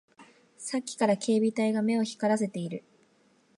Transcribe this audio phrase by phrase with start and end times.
[0.57, 2.83] さっきから警備隊が目を光らせている